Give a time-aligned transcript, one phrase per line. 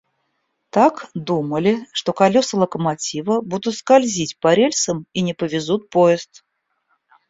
[0.71, 6.43] Так, думали, что колеса локомотива будут скользить по рельсам и не повезут поезд.